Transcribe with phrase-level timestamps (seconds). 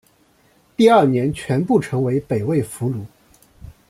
[0.75, 3.05] 第二年全部成为北魏俘虏。